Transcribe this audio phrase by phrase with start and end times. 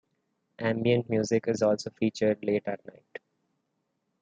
[0.57, 3.19] Ambient music is also featured late at night.